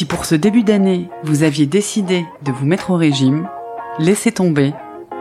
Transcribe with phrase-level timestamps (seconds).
[0.00, 3.46] Si pour ce début d'année, vous aviez décidé de vous mettre au régime,
[3.98, 4.72] laissez tomber,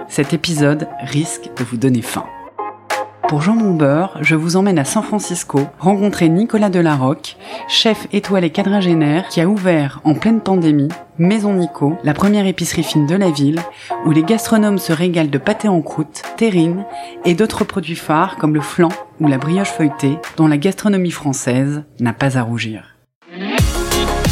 [0.08, 2.24] cet épisode risque de vous donner faim.
[3.28, 7.36] Pour Jean Beurre, je vous emmène à San Francisco rencontrer Nicolas Delarocque,
[7.68, 13.06] chef étoilé quadragénaire qui a ouvert en pleine pandémie Maison Nico, la première épicerie fine
[13.06, 13.60] de la ville,
[14.06, 16.86] où les gastronomes se régalent de pâté en croûte, terrine
[17.26, 18.88] et d'autres produits phares comme le flan
[19.20, 22.89] ou la brioche feuilletée, dont la gastronomie française n'a pas à rougir.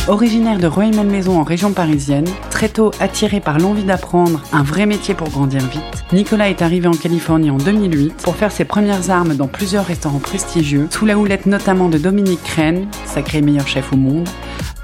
[0.10, 5.14] Originaire de Rueil-Malmaison en région parisienne, très tôt attiré par l'envie d'apprendre un vrai métier
[5.14, 9.36] pour grandir vite, Nicolas est arrivé en Californie en 2008 pour faire ses premières armes
[9.36, 13.98] dans plusieurs restaurants prestigieux, sous la houlette notamment de Dominique Crène, sacré meilleur chef au
[13.98, 14.30] monde,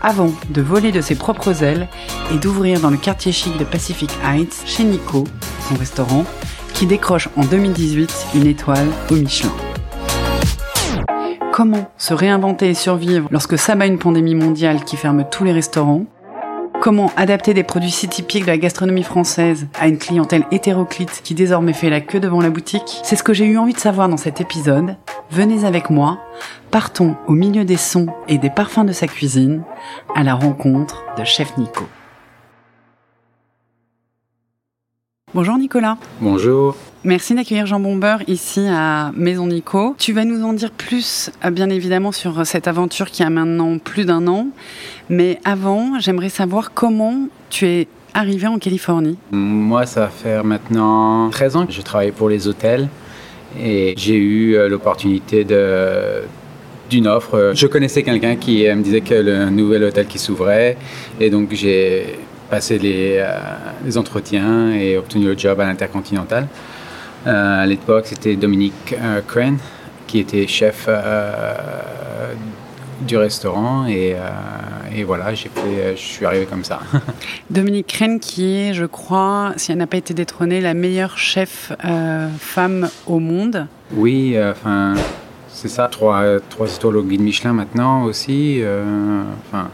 [0.02, 1.88] avant de voler de ses propres ailes
[2.34, 5.24] et d'ouvrir dans le quartier chic de Pacific Heights chez Nico,
[5.70, 6.26] son restaurant,
[6.74, 9.54] qui décroche en 2018 une étoile au Michelin.
[11.53, 16.05] Comment se réinventer et survivre lorsque s'abat une pandémie mondiale qui ferme tous les restaurants?
[16.82, 21.35] Comment adapter des produits si typiques de la gastronomie française à une clientèle hétéroclite qui
[21.35, 23.01] désormais fait la queue devant la boutique?
[23.04, 24.98] C'est ce que j'ai eu envie de savoir dans cet épisode.
[25.29, 26.18] Venez avec moi,
[26.71, 29.62] partons au milieu des sons et des parfums de sa cuisine
[30.15, 31.85] à la rencontre de Chef Nico.
[35.35, 35.99] Bonjour Nicolas.
[36.20, 36.76] Bonjour.
[37.05, 39.93] Merci d'accueillir Jean Bombeur ici à Maison Nico.
[39.98, 43.77] Tu vas nous en dire plus, euh, bien évidemment, sur cette aventure qui a maintenant
[43.77, 44.48] plus d'un an.
[45.10, 49.18] Mais avant, j'aimerais savoir comment tu es arrivé en Californie.
[49.32, 52.87] Moi, ça va faire maintenant 13 ans que je travaille pour les hôtels
[53.60, 55.45] et j'ai eu euh, l'opportunité
[56.90, 57.51] d'une offre.
[57.54, 60.77] Je connaissais quelqu'un qui me disait qu'il y avait un nouvel hôtel qui s'ouvrait
[61.20, 62.17] et donc j'ai
[62.54, 63.35] passé euh,
[63.84, 66.47] les, entretiens et obtenu le job à l'Intercontinental.
[67.25, 69.57] Euh, à l'époque, c'était Dominique euh, Crane
[70.07, 70.88] qui était chef
[73.02, 74.16] du restaurant et,
[74.96, 76.81] et voilà, j'ai fait, je suis arrivé comme ça.
[77.50, 81.72] Dominique Crane qui est, je crois, si elle n'a pas été détrônée, la meilleure chef
[82.39, 83.66] femme au monde.
[83.95, 84.94] Oui, enfin,
[85.47, 88.61] c'est ça, trois, trois étoiles au guide Michelin maintenant aussi.
[89.47, 89.69] Enfin,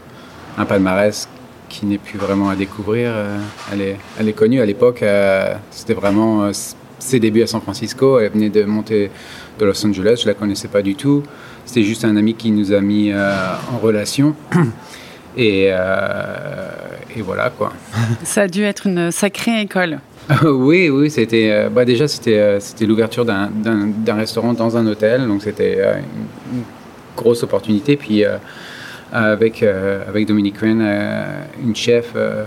[0.56, 1.28] un palmarès
[1.70, 3.10] qui n'est plus vraiment à découvrir.
[3.14, 3.38] Euh,
[3.72, 6.52] elle, est, elle est connue à l'époque, euh, c'était vraiment euh,
[7.00, 8.18] ses débuts à San Francisco.
[8.20, 9.10] Elle venait de monter
[9.58, 11.22] de Los Angeles, je la connaissais pas du tout.
[11.64, 14.34] C'était juste un ami qui nous a mis en relation.
[15.36, 17.72] Et, et, voilà quoi.
[18.24, 20.00] Ça a dû être une sacrée école.
[20.44, 21.68] oui, oui, c'était.
[21.70, 23.48] bah déjà, c'était, c'était l'ouverture d'un,
[24.08, 25.78] restaurant dans un hôtel, donc c'était
[26.52, 26.62] une
[27.16, 27.96] grosse opportunité.
[27.96, 28.24] Puis
[29.12, 32.44] avec, euh, avec Dominique euh, une chef euh,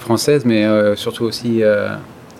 [0.00, 0.66] française, mais
[0.96, 1.62] surtout aussi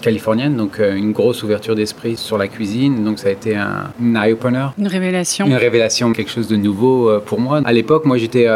[0.02, 3.04] californienne, donc une grosse ouverture d'esprit sur la cuisine.
[3.04, 4.66] Donc ça a été un, eye-opener.
[4.78, 5.46] Une révélation.
[5.46, 7.62] Une révélation, quelque chose de nouveau pour moi.
[7.64, 8.48] À l'époque, moi j'étais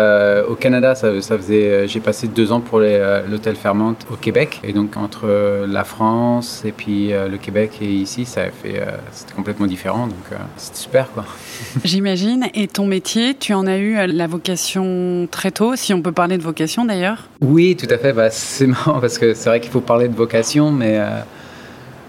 [0.48, 4.60] au Canada, ça, ça faisait, j'ai passé deux ans pour l'hôtel Fermante au Québec.
[4.64, 9.34] Et donc entre la France et puis le Québec et ici, ça a fait, c'était
[9.34, 10.06] complètement différent.
[10.06, 11.24] Donc c'était super quoi.
[11.84, 12.46] J'imagine.
[12.54, 16.38] Et ton métier, tu en as eu la vocation très tôt, si on peut parler
[16.38, 17.28] de vocation d'ailleurs?
[17.40, 18.12] Oui, tout à fait.
[18.12, 21.20] Bah, c'est marrant parce que c'est vrai qu'il faut parler de vocation, mais euh,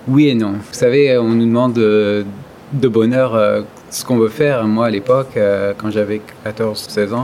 [0.07, 0.53] oui et non.
[0.53, 2.25] Vous savez, on nous demande de,
[2.87, 4.65] bonheur euh, ce qu'on veut faire.
[4.65, 7.23] Moi, à l'époque, euh, quand j'avais 14-16 ans,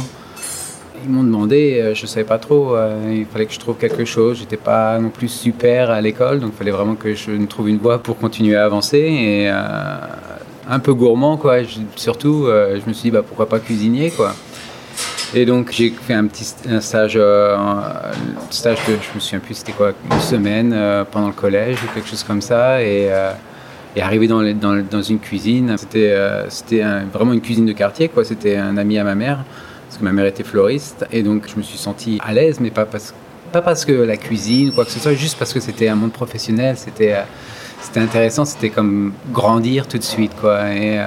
[1.03, 2.77] ils m'ont demandé, je ne savais pas trop,
[3.11, 4.37] il fallait que je trouve quelque chose.
[4.39, 7.79] J'étais pas non plus super à l'école, donc il fallait vraiment que je trouve une
[7.79, 8.99] voie pour continuer à avancer.
[8.99, 9.51] Et
[10.69, 11.57] un peu gourmand, quoi.
[11.95, 14.33] surtout, euh, je me suis dit, bah, pourquoi pas cuisinier, quoi.
[15.33, 18.11] Et donc, j'ai fait un petit stage, euh, un
[18.51, 21.93] stage de, je me souviens plus, c'était quoi, une semaine euh, pendant le collège ou
[21.93, 22.83] quelque chose comme ça.
[22.83, 23.09] Et,
[23.95, 26.15] et arrivé dans, dans, dans, une cuisine, c'était
[26.49, 28.23] c'était vraiment une cuisine de quartier, quoi.
[28.25, 29.43] C'était un ami à ma mère,
[29.87, 31.05] parce que ma mère était floriste.
[31.11, 33.13] Et donc, je me suis senti à l'aise, mais pas parce,
[33.51, 35.95] pas parce que la cuisine ou quoi que ce soit, juste parce que c'était un
[35.95, 36.75] monde professionnel.
[36.77, 37.15] C'était
[37.83, 40.51] c'était intéressant, c'était comme grandir tout de suite, quoi.
[40.51, 41.05] Euh,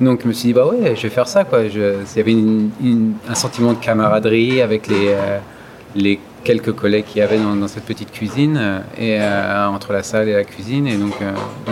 [0.00, 1.62] donc je me suis dit, bah ouais, je vais faire ça, quoi.
[1.62, 2.36] il y avait
[3.28, 5.38] un sentiment de camaraderie avec les, euh,
[5.94, 9.18] les quelques collègues qu'il y avait dans, cette petite cuisine, euh, et
[9.74, 10.86] entre la salle et la cuisine.
[10.86, 11.14] Et donc,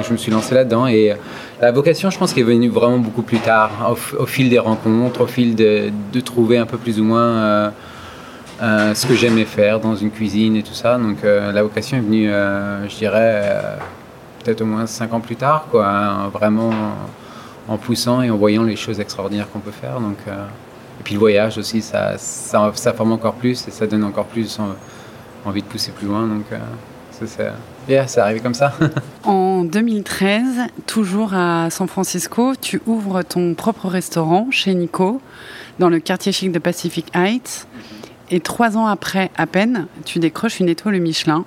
[0.03, 0.87] je me suis lancé là-dedans.
[0.87, 1.13] Et
[1.61, 3.71] la vocation, je pense qu'elle est venue vraiment beaucoup plus tard,
[4.19, 7.73] au, fil des rencontres, au fil de, de, trouver un peu plus ou moins.
[8.61, 10.97] ce que j'aimais faire dans une cuisine et tout ça.
[10.97, 13.61] Donc la vocation est venue, je dirais,
[14.43, 16.73] peut-être au moins cinq ans plus tard, quoi, hein, vraiment
[17.69, 20.01] en poussant et en voyant les choses extraordinaires qu'on peut faire.
[20.01, 20.47] Donc, euh,
[21.01, 24.59] et puis le voyage aussi, ça, ça, forme encore plus et ça donne encore plus
[25.45, 26.27] envie de pousser plus loin.
[26.27, 26.59] Donc, euh,
[27.11, 27.53] ça,
[28.07, 28.73] c'est arrivé comme ça.
[29.25, 30.45] en 2013,
[30.87, 35.21] toujours à San Francisco, tu ouvres ton propre restaurant chez Nico,
[35.79, 37.67] dans le quartier chic de Pacific Heights.
[38.31, 41.45] Et trois ans après, à peine, tu décroches une étoile Michelin,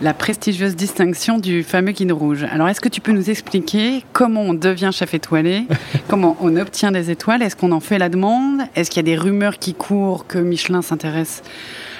[0.00, 2.44] la prestigieuse distinction du fameux guide rouge.
[2.50, 5.64] Alors, est-ce que tu peux nous expliquer comment on devient chef étoilé,
[6.08, 9.14] comment on obtient des étoiles, est-ce qu'on en fait la demande, est-ce qu'il y a
[9.14, 11.42] des rumeurs qui courent que Michelin s'intéresse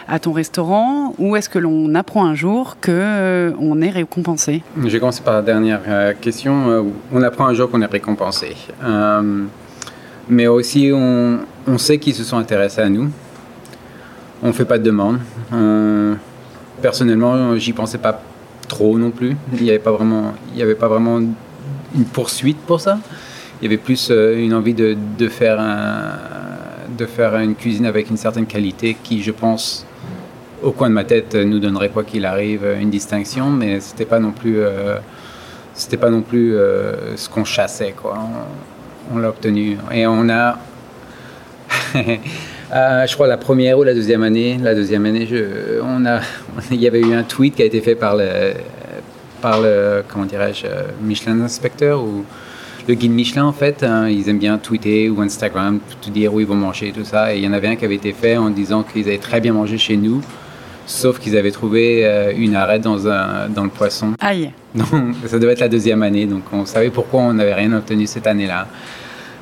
[0.06, 4.62] à ton restaurant ou est-ce que l'on apprend un jour que euh, on est récompensé?
[4.76, 6.69] Je vais commencer par la dernière euh, question.
[6.69, 6.82] Euh,
[7.12, 8.55] on apprend un jour qu'on est récompensé.
[10.29, 13.11] mais aussi, on, on sait qu'ils se sont intéressés à nous.
[14.43, 15.21] On ne fait pas de demande.
[16.81, 18.21] Personnellement, j'y pensais pas
[18.69, 19.37] trop non plus.
[19.55, 22.99] Il n'y avait pas vraiment, il y avait pas vraiment une poursuite pour ça.
[23.61, 26.12] Il y avait plus une envie de, de, faire un,
[26.97, 29.87] de faire une cuisine avec une certaine qualité qui, je pense,
[30.65, 34.19] au coin de ma tête, nous donnerait quoi qu'il arrive une distinction, mais c'était pas
[34.19, 34.97] non plus, euh,
[35.75, 38.19] c'était pas non plus euh, ce qu'on chassait quoi.
[39.12, 40.59] On, l'a obtenu et on a,
[42.75, 46.21] euh, je crois la première ou la deuxième année, la deuxième année, je, on a,
[46.71, 48.55] il y avait eu un tweet qui a été fait par le,
[49.41, 50.67] par le, comment dirais-je,
[51.03, 52.25] Michelin inspecteur ou
[52.87, 56.41] le guide Michelin, en fait, hein, ils aiment bien tweeter ou Instagram, tout dire où
[56.41, 57.35] ils vont manger, tout ça.
[57.35, 59.41] Et il y en avait un qui avait été fait en disant qu'ils avaient très
[59.41, 60.21] bien mangé chez nous,
[60.85, 64.12] sauf qu'ils avaient trouvé euh, une arête dans, un, dans le poisson.
[64.21, 64.53] Aïe.
[64.75, 68.09] Donc, ça devait être la deuxième année, donc on savait pourquoi on n'avait rien obtenu
[68.09, 68.67] cette année-là.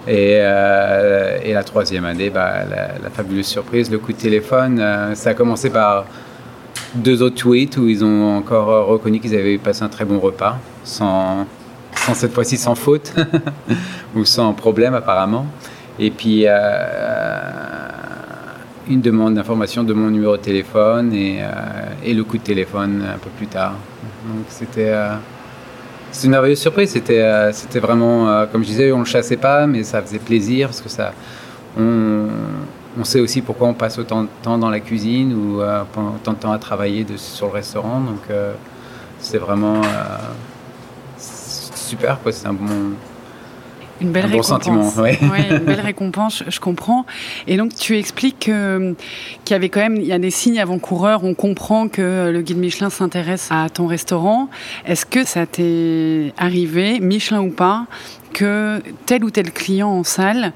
[0.08, 5.14] Et, euh, et, la troisième année, bah, la, fabuleuse surprise, le coup de téléphone, euh,
[5.14, 6.06] ça a commencé par
[6.94, 10.58] deux autres tweets où ils ont encore reconnu qu'ils avaient passé un très bon repas,
[10.82, 11.46] sans,
[11.94, 13.14] sans cette fois-ci sans faute
[14.16, 15.46] ou sans problème apparemment.
[15.98, 16.46] Et puis
[18.88, 21.46] une demande d'information de mon numéro de téléphone et, euh,
[22.04, 23.74] et, le coup de téléphone un peu plus tard.
[24.26, 24.92] Donc c'était
[26.14, 26.90] euh, une merveilleuse surprise.
[26.90, 30.18] C'était euh, c'était vraiment, comme je disais, on ne le chassait pas, mais ça faisait
[30.18, 31.12] plaisir parce que ça,
[31.78, 32.28] on,
[32.98, 36.38] on, sait aussi pourquoi on passe autant de temps dans la cuisine ou autant de
[36.38, 38.00] temps à travailler sur le restaurant.
[38.00, 38.22] Donc
[39.18, 39.80] c'est vraiment
[41.16, 42.18] super.
[42.30, 42.94] C'est un bon
[44.02, 44.96] une belle récompense.
[44.96, 47.06] une belle récompense, je comprends.
[47.46, 48.94] Et donc tu expliques qu'il
[49.50, 51.24] y avait quand même, il y a des signes avant-coureurs.
[51.24, 54.48] On comprend que le guide Michelin s'intéresse à ton restaurant.
[54.86, 57.86] Est-ce que ça t'est arrivé, Michelin ou pas,
[58.32, 60.52] que tel ou tel client en salle,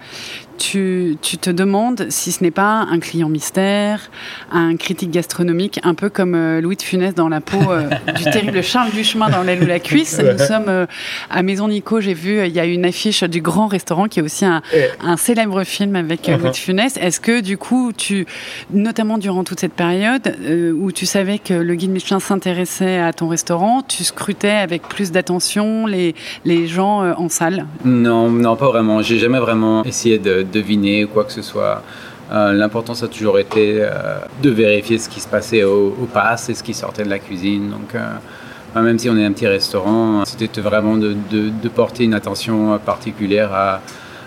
[0.56, 4.10] tu, te demandes si ce n'est pas un client mystère,
[4.50, 8.24] un critique gastronomique, un peu comme euh, Louis de Funès dans la peau euh, du
[8.30, 10.18] terrible Charles Duchemin dans l'aile ou la cuisse.
[10.18, 10.86] Nous sommes euh,
[11.30, 14.22] à Maison Nico, j'ai vu, il y a une affiche du grand restaurant qui est
[14.22, 14.62] aussi un,
[15.16, 16.96] célèbre film avec Louis de Funès.
[16.96, 18.26] Est-ce que du coup, tu,
[18.70, 20.36] notamment durant toute cette période
[20.78, 25.12] où tu savais que le guide Michelin s'intéressait à ton restaurant, tu scrutais avec plus
[25.12, 26.14] d'attention les,
[26.44, 27.65] les gens en salle?
[27.84, 29.02] Non, non, pas vraiment.
[29.02, 31.82] J'ai jamais vraiment essayé de deviner quoi que ce soit.
[32.32, 36.48] Euh, L'important, ça a toujours été euh, de vérifier ce qui se passait au, pass
[36.48, 37.70] et ce qui sortait de la cuisine.
[37.70, 41.14] Donc, euh, même si on est un petit restaurant, c'était vraiment de,
[41.74, 43.80] porter une attention particulière à,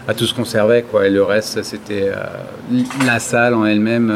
[0.07, 0.83] à tout ce qu'on servait.
[0.83, 1.07] Quoi.
[1.07, 4.13] Et le reste, c'était euh, la salle en elle-même.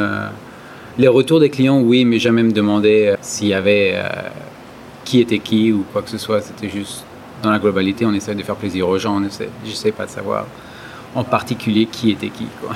[0.97, 3.95] les retours des clients, oui, mais jamais me demander s'il y avait
[5.03, 6.41] qui était qui ou quoi que ce soit.
[6.41, 7.03] C'était juste
[7.43, 9.21] dans la globalité, on essaie de faire plaisir aux gens.
[9.65, 10.45] J'essaie pas de savoir
[11.13, 12.47] en particulier qui était qui.
[12.61, 12.71] Quoi.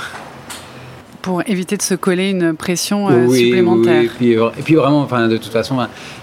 [1.21, 4.11] Pour éviter de se coller une pression euh, supplémentaire.
[4.21, 5.79] Oui, et, puis, vraiment, enfin, de toute façon,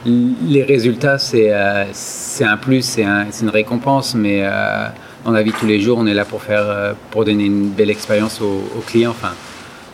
[0.07, 4.87] les résultats, c'est euh, c'est un plus, c'est un, une récompense, mais euh,
[5.25, 7.91] dans la vie tous les jours, on est là pour, faire, pour donner une belle
[7.91, 9.11] expérience aux, clients.
[9.11, 9.33] Enfin,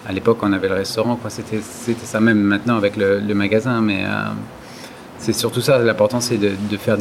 [0.08, 1.60] à l'époque, on avait le restaurant, c'était
[2.02, 4.04] ça même maintenant avec le, magasin, mais
[5.18, 6.96] c'est surtout ça, l'important, c'est de, de faire,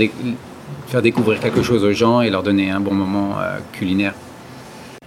[0.89, 3.35] faire découvrir quelque chose aux gens et leur donner un bon moment
[3.71, 4.13] culinaire.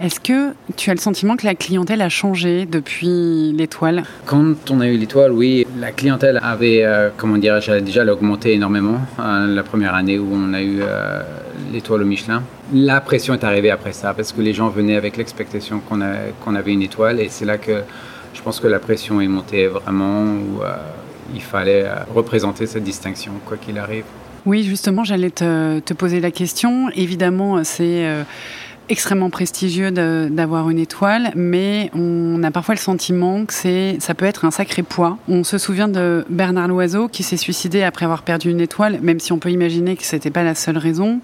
[0.01, 4.03] Est-ce que tu as le sentiment que la clientèle a changé depuis l'étoile?
[4.25, 8.99] Quand on a eu l'étoile, oui, la clientèle avait, euh, comment dirais-je, déjà augmenté énormément
[9.19, 11.21] hein, la première année où on a eu euh,
[11.71, 12.41] l'étoile au Michelin.
[12.73, 16.73] La pression est arrivée après ça parce que les gens venaient avec l'expectation qu'on avait
[16.73, 17.83] une étoile et c'est là que
[18.33, 20.75] je pense que la pression est montée vraiment où euh,
[21.35, 24.05] il fallait représenter cette distinction quoi qu'il arrive.
[24.45, 26.89] Oui, justement, j'allais te, poser la question.
[26.95, 28.05] Évidemment, c'est
[28.89, 34.25] extrêmement prestigieux d'avoir une étoile, mais on a parfois le sentiment que c'est, ça peut
[34.25, 35.17] être un sacré poids.
[35.27, 39.19] On se souvient de Bernard Loiseau qui s'est suicidé après avoir perdu une étoile, même
[39.19, 41.19] si on peut imaginer que c'était pas la seule raison.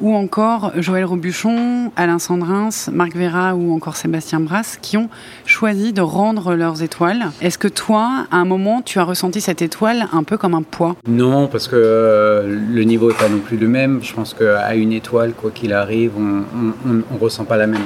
[0.00, 5.08] Ou encore Joël Robuchon, Alain Sandrins, Marc Vera ou encore Sébastien Brasse qui ont
[5.44, 7.30] choisi de rendre leurs étoiles.
[7.40, 10.62] Est-ce que toi, à un moment, tu as ressenti cette étoile un peu comme un
[10.62, 10.96] poids?
[11.08, 14.00] Non, parce que euh, le niveau n'est pas non plus le même.
[14.02, 16.44] Je pense qu'à une étoile, quoi qu'il arrive, on
[16.86, 17.84] on ne ressent pas la même,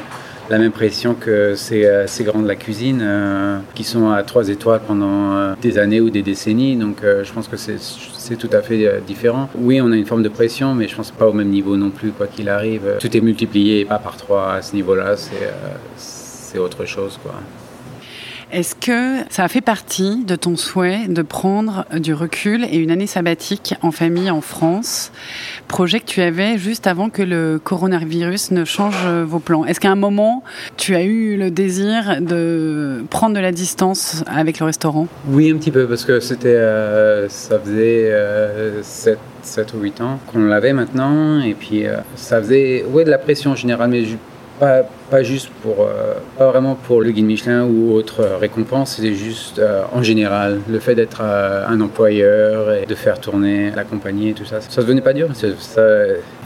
[0.50, 4.22] la même pression que ces, euh, ces grands de la cuisine euh, qui sont à
[4.22, 6.76] trois étoiles pendant euh, des années ou des décennies.
[6.76, 9.48] Donc je pense que c'est tout à fait différent.
[9.56, 11.90] Oui, on a une forme de pression, mais je pense pas au même niveau non
[11.90, 12.96] plus, quoi qu'il arrive.
[13.00, 15.16] Tout est multiplié, pas par trois à ce niveau-là,
[15.96, 17.18] c'est autre chose.
[17.22, 17.34] quoi.
[18.54, 22.92] Est-ce que ça a fait partie de ton souhait de prendre du recul et une
[22.92, 25.10] année sabbatique en famille en France,
[25.66, 29.64] projet que tu avais juste avant que le coronavirus ne change vos plans.
[29.64, 30.44] Est-ce qu'à un moment,
[30.76, 35.08] tu as eu le désir de prendre de la distance avec le restaurant?
[35.28, 38.12] Oui, un petit peu, parce que c'était, euh, ça faisait
[38.82, 39.18] 7,
[39.58, 43.18] euh, ou 8 ans qu'on l'avait maintenant, et puis euh, ça faisait ouais, de la
[43.18, 44.04] pression générale, mais
[44.58, 49.14] pas, juste pour, euh, pas vraiment pour le guide Michelin ou autre euh, récompense, c'est
[49.14, 54.30] juste euh, en général le fait d'être un employeur et de faire tourner la compagnie
[54.30, 54.60] et tout ça.
[54.60, 55.28] Ça devenait pas dur.
[55.34, 55.82] Ça,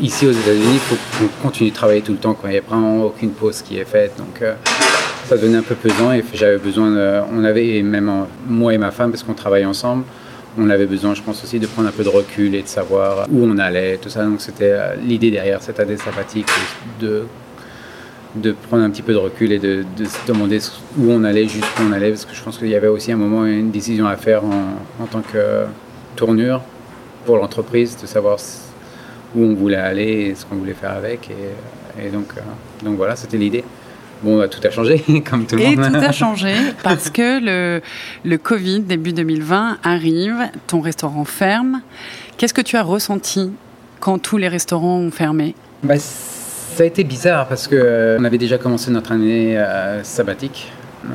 [0.01, 2.59] ici aux États-Unis, il faut qu'on continue de travailler tout le temps quand il n'y
[2.59, 4.13] a vraiment aucune pause qui est faite.
[4.19, 4.43] Donc
[5.27, 8.11] ça devenait un peu pesant et j'avais besoin, on avait, même
[8.47, 10.05] moi et ma femme, parce qu'on travaille ensemble,
[10.59, 13.27] on avait besoin, je pense aussi, de prendre un peu de recul et de savoir
[13.31, 14.25] où on allait, tout ça.
[14.25, 16.49] Donc c'était l'idée derrière cette année sympathique
[17.01, 17.25] de
[18.35, 20.59] de prendre un petit peu de recul et de, se demander
[20.99, 23.17] où on allait, jusqu'où on allait, parce que je pense qu'il y avait aussi un
[23.17, 25.65] moment une décision à faire en, tant que
[26.17, 26.61] tournure
[27.25, 28.39] pour l'entreprise, de savoir
[29.35, 31.31] où on voulait aller et ce qu'on voulait faire avec.
[32.01, 32.41] Et, donc, euh,
[32.85, 33.65] donc voilà, c'était l'idée.
[34.23, 35.87] Bon, tout a changé, comme tout le monde.
[35.87, 37.81] Et tout a changé parce que le,
[38.25, 41.83] le Covid, début 2020, arrive, ton restaurant ferme.
[42.37, 43.51] Qu'est-ce que tu as ressenti
[44.01, 45.55] quand tous les restaurants ont fermé?
[45.83, 45.97] Bah,
[46.79, 50.71] ça a été bizarre parce qu'on euh, avait déjà commencé notre année euh, sabbatique.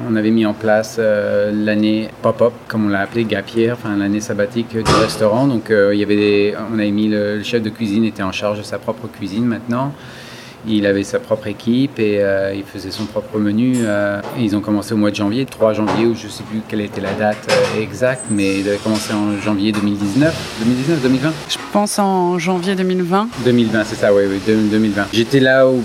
[0.10, 4.20] On avait mis en place euh, l'année pop-up, comme on l'a appelé, Gapière, enfin l'année
[4.20, 5.48] sabbatique du restaurant.
[5.48, 8.58] Donc il y avait on avait mis le, le, chef de cuisine était en charge
[8.58, 9.93] de sa propre cuisine maintenant.
[10.67, 13.75] Il avait sa propre équipe et euh, il faisait son propre menu.
[13.79, 16.62] Euh, ils ont commencé au mois de janvier, 3 janvier, ou je ne sais plus
[16.67, 20.34] quelle était la date euh, exacte, mais il avait commencé en janvier 2019.
[20.60, 23.27] 2019, 2020 Je pense en janvier 2020.
[23.43, 25.08] 2020, c'est ça, oui, oui, 2020.
[25.12, 25.82] J'étais là au,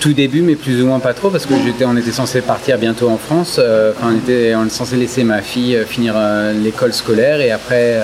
[0.00, 2.78] tout début, mais plus ou moins pas trop, parce que j'étais, on était censé partir
[2.78, 3.60] bientôt en France.
[4.02, 6.14] on, était, on était censé laisser ma fille finir
[6.54, 8.00] l'école scolaire et après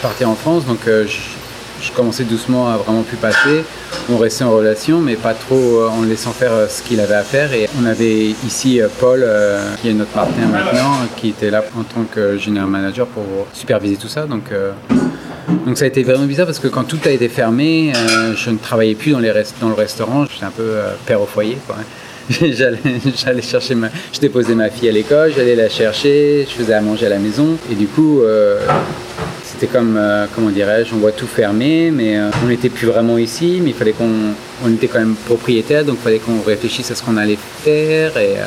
[0.00, 0.64] partir en France.
[0.64, 1.37] Donc je
[1.94, 3.64] commençais doucement à vraiment plus passer.
[4.10, 7.14] On restait en relation, mais pas trop euh, en laissant faire euh, ce qu'il avait
[7.14, 7.52] à faire.
[7.52, 9.26] Et on avait ici euh, Paul,
[9.80, 13.96] qui est notre partenaire maintenant, qui était là en tant que général manager pour superviser
[13.96, 14.26] tout ça.
[14.26, 14.44] Donc,
[15.66, 17.92] donc ça a été vraiment bizarre parce que quand tout a été fermé,
[18.36, 19.20] je ne travaillais plus dans
[19.68, 20.26] le restaurant.
[20.26, 21.58] J'étais un peu père au foyer.
[22.30, 26.82] j'allais chercher ma, je déposais ma fille à l'école, j'allais la chercher, je faisais à
[26.82, 28.20] manger à la maison et du coup
[29.58, 33.18] c'était comme, euh, comment dirais-je, on voit tout fermé, mais euh, on n'était plus vraiment
[33.18, 34.08] ici, mais il fallait qu'on,
[34.64, 38.16] on était quand même propriétaire, donc il fallait qu'on réfléchisse à ce qu'on allait faire
[38.18, 38.44] et, euh,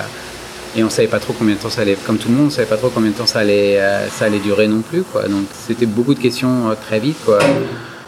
[0.77, 2.49] et on savait pas trop combien de temps ça allait, comme tout le monde, on
[2.49, 3.77] savait pas trop combien de temps ça allait,
[4.09, 5.23] ça allait durer non plus, quoi.
[5.23, 7.39] Donc c'était beaucoup de questions très vite, quoi.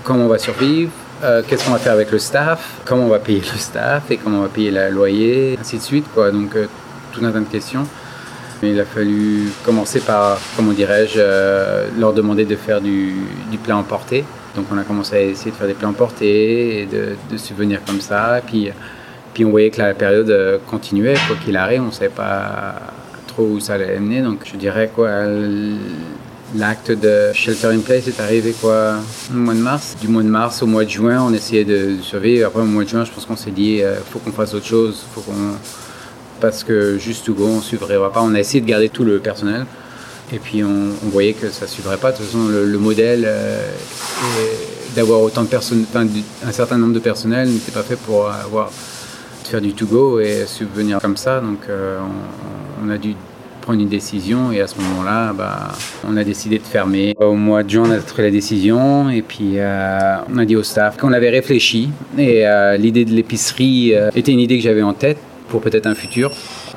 [0.05, 0.91] Comment on va survivre
[1.47, 4.39] Qu'est-ce qu'on va faire avec le staff Comment on va payer le staff Et comment
[4.39, 6.31] on va payer le loyer Ainsi de suite, quoi.
[6.31, 6.55] Donc
[7.11, 7.85] tout un tas de questions.
[8.63, 13.13] Il a fallu commencer par, comment dirais-je, euh, leur demander de faire du,
[13.51, 14.23] du, plat emporté.
[14.55, 17.79] Donc on a commencé à essayer de faire des plats emportés et de, de subvenir
[17.85, 18.41] comme ça.
[18.45, 18.69] Puis,
[19.33, 22.75] puis on voyait que la période euh, continuait, quoi qu'il arrive, on ne savait pas
[23.27, 24.21] trop où ça allait mener.
[24.21, 25.09] Donc je dirais quoi,
[26.55, 28.95] l'acte de shelter in place est arrivé quoi,
[29.31, 29.95] au mois de mars.
[29.99, 32.47] Du mois de mars au mois de juin, on essayait de survivre.
[32.47, 34.65] Après au mois de juin, je pense qu'on s'est dit, euh, faut qu'on fasse autre
[34.65, 35.33] chose, faut qu'on
[36.43, 38.21] parce que juste Hugo, on ne suivrait pas.
[38.21, 39.65] On a essayé de garder tout le personnel.
[40.33, 42.11] Et puis on, voyait que ça ne suivrait pas.
[42.11, 43.61] De toute façon, le, modèle euh,
[44.93, 48.71] d'avoir autant de personnes, un certain nombre de personnel n'était pas fait pour avoir
[49.45, 51.39] faire du to go et subvenir comme ça.
[51.39, 51.99] Donc euh,
[52.83, 53.15] on, a dû
[53.61, 55.69] prendre une décision et à ce moment-là, bah,
[56.05, 57.15] on a décidé de fermer.
[57.21, 60.57] Au mois de juin, on a pris la décision et puis euh, on a dit
[60.57, 62.43] au staff qu'on avait réfléchi et
[62.77, 65.19] l'idée de l'épicerie était une idée que j'avais en tête
[65.49, 66.31] pour peut-être un futur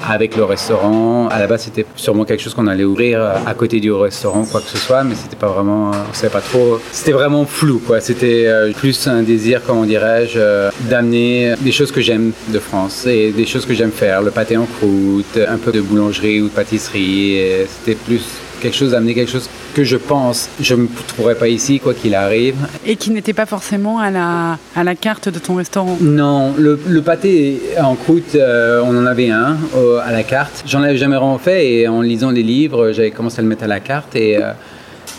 [0.09, 1.29] avec le restaurant.
[1.29, 4.61] À la base, c'était sûrement quelque chose qu'on allait ouvrir à côté du restaurant, quoi
[4.61, 6.79] que ce soit, mais c'était pas vraiment, on savait pas trop.
[6.93, 8.01] C'était vraiment flou, quoi.
[8.01, 13.07] C'était euh, plus un désir, comment dirais-je, euh, d'amener des choses que j'aime de France
[13.07, 16.49] et des choses que j'aime faire, le pâté en croûte, un peu de boulangerie ou
[16.49, 17.39] de pâtisserie.
[17.69, 18.23] C'était plus
[18.61, 22.15] quelque chose, amener quelque chose que je pense je ne trouverais pas ici, quoi qu'il
[22.15, 22.57] arrive.
[22.85, 26.79] Et qui n'était pas forcément à la, à la carte de ton restaurant Non, le,
[26.87, 29.57] le pâté en croûte, euh, on en avait un
[30.05, 30.65] à la carte.
[30.67, 33.65] J'en avais jamais vraiment fait et en lisant les livres, j'avais commencé à le mettre
[33.65, 34.53] à la carte et, euh,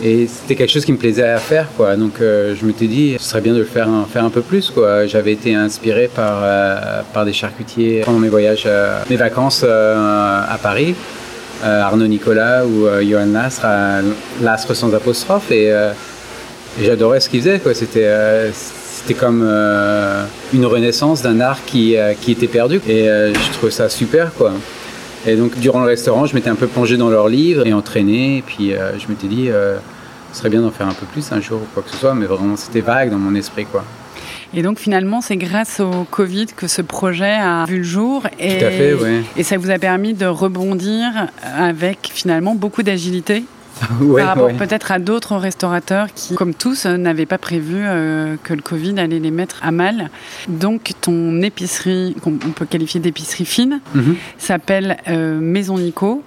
[0.03, 1.95] Et c'était quelque chose qui me plaisait à faire, quoi.
[1.95, 4.41] Donc euh, je m'étais dit, ce serait bien de le faire un, faire un peu
[4.41, 5.07] plus, quoi.
[5.07, 8.67] J'avais été inspiré par, euh, par des charcutiers pendant mes voyages,
[9.09, 10.93] mes vacances à Paris.
[11.63, 13.65] Arnaud Nicolas ou Johan Lastre,
[14.41, 15.73] Lastre sans apostrophe, et,
[16.81, 17.73] j'adorais ce qu'ils faisaient, quoi.
[17.73, 18.09] C'était
[18.53, 19.41] c'était comme
[20.53, 24.53] une renaissance d'un art qui, qui était perdu, et je trouvais ça super, quoi.
[25.27, 28.37] Et donc, durant le restaurant, je m'étais un peu plongé dans leurs livres et entraîné.
[28.37, 29.77] Et puis, euh, je m'étais dit, euh,
[30.31, 32.13] ce serait bien d'en faire un peu plus un jour ou quoi que ce soit.
[32.13, 33.83] Mais vraiment, c'était vague dans mon esprit, quoi.
[34.53, 38.23] Et donc finalement, c'est grâce au Covid que ce projet a vu le jour.
[38.39, 39.23] Et, Tout à fait, oui.
[39.35, 43.43] Et ça vous a permis de rebondir avec finalement beaucoup d'agilité
[44.17, 48.53] par rapport peut-être à d'autres restaurateurs qui, comme tous, euh, n'avaient pas prévu euh, que
[48.53, 50.09] le Covid allait les mettre à mal.
[50.47, 54.15] Donc ton épicerie, qu'on peut qualifier d'épicerie fine, mhm.
[54.37, 56.23] s'appelle euh, Maison Nico.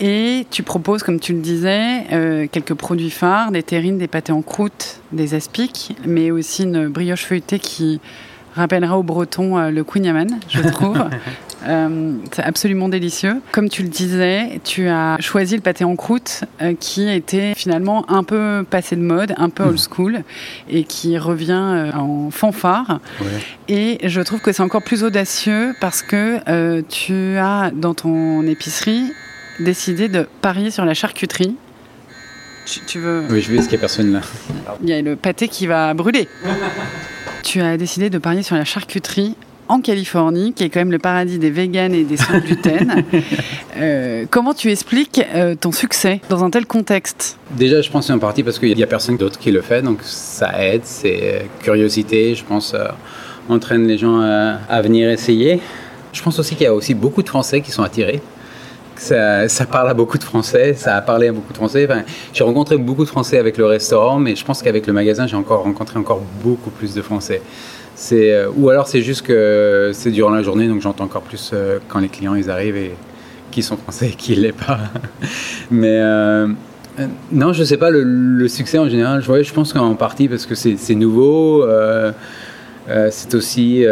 [0.00, 4.42] Et tu proposes, comme tu le disais, quelques produits phares, des terrines, des pâtés en
[4.42, 8.00] croûte, des aspics, mais aussi une brioche feuilletée qui
[8.54, 11.04] rappellera aux Bretons le Queen je trouve.
[11.66, 13.36] Euh, c'est absolument délicieux.
[13.52, 18.08] Comme tu le disais, tu as choisi le pâté en croûte euh, qui était finalement
[18.10, 19.92] un peu passé de mode, un peu old hmm.
[19.92, 20.22] school
[20.68, 23.00] et qui revient euh, en fanfare.
[23.68, 29.12] Et je trouve que c'est encore plus audacieux parce que tu as dans ton épicerie
[29.60, 31.56] décidé de parier sur la charcuterie.
[32.86, 33.24] Tu, veux...
[33.28, 34.20] Oui, je vais, est-ce qu'il n'y a personne là
[34.82, 36.28] Il y a le pâté qui va brûler.
[37.42, 39.36] tu as décidé de parier sur la charcuterie
[39.68, 43.04] en Californie, qui est quand même le paradis des véganes et des sans gluten.
[43.78, 47.38] Euh, comment tu expliques euh, ton succès dans un tel contexte?
[47.52, 50.00] Déjà, je pense en partie parce qu'il n'y a personne d'autre qui le fait, donc
[50.02, 52.76] ça aide, c'est euh, curiosité, je pense,
[53.48, 55.60] entraîne les gens à, venir essayer.
[56.12, 58.20] Je pense aussi qu'il y a aussi beaucoup de Français qui sont attirés.
[59.02, 61.86] Ça, parle à beaucoup de Français, ça a parlé à beaucoup de Français.
[61.90, 65.26] Enfin, j'ai rencontré beaucoup de Français avec le restaurant, mais je pense qu'avec le magasin,
[65.26, 67.42] j'ai encore rencontré encore beaucoup plus de Français.
[68.12, 71.78] Euh, ou alors c'est juste que c'est durant la journée, donc j'entends encore plus euh,
[71.88, 72.92] quand les clients ils arrivent et
[73.50, 74.78] qui sont français et qui ne l'est pas.
[75.70, 76.46] Mais euh,
[77.32, 80.54] non, je sais pas, le, succès en général, je, je pense qu'en partie parce que
[80.54, 81.66] c'est nouveau,
[83.10, 83.84] c'est aussi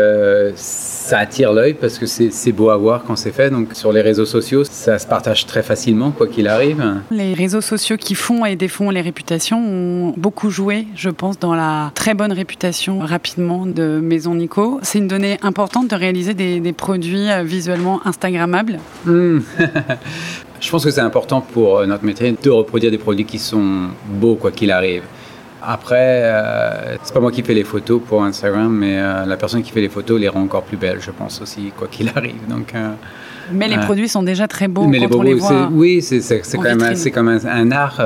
[0.57, 3.51] ça attire l'œil parce que c'est beau à voir quand c'est fait.
[3.51, 6.83] Donc sur les réseaux sociaux, ça se partage très facilement, quoi qu'il arrive.
[7.11, 11.55] Les réseaux sociaux qui font et défont les réputations ont beaucoup joué, je pense, dans
[11.55, 14.79] la très bonne réputation rapidement de Maison Nico.
[14.83, 18.79] C'est une donnée importante de réaliser des, produits euh, visuellement Instagrammables.
[19.05, 19.41] Hmm.
[20.61, 23.89] je pense que c'est important pour euh, notre métier de reproduire des produits qui sont
[24.07, 25.03] beaux, quoi qu'il arrive.
[25.63, 29.63] Après, euh, c'est pas moi qui fais les photos pour Instagram, mais euh, la personne
[29.63, 32.47] qui fait les photos les rend encore plus belles, je pense aussi, quoi qu'il arrive.
[32.49, 32.93] Donc, euh,
[33.53, 35.69] mais les produits sont déjà très beaux mais quand les on les voit.
[35.73, 36.21] Oui, c'est
[36.53, 38.01] quand, même, comme un, un art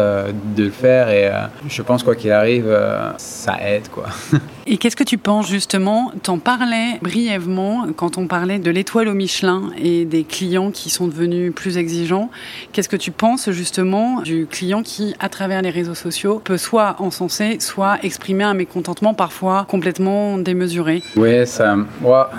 [0.57, 1.31] de le faire et
[1.69, 2.75] je pense quoi qu'il arrive,
[3.19, 4.07] ça aide quoi.
[4.67, 6.11] Et qu'est-ce que tu penses justement?
[6.23, 11.07] T'en parlais brièvement quand on parlait de l'étoile au Michelin et des clients qui sont
[11.07, 12.31] devenus plus exigeants.
[12.73, 16.97] Qu'est-ce que tu penses justement du client qui, à travers les réseaux sociaux, peut soit
[16.99, 21.03] encenser, soit exprimer un mécontentement parfois complètement démesuré?
[21.15, 21.77] Ouais, ça.
[22.01, 22.31] Moi,